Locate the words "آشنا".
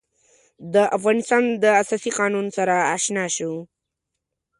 2.95-3.25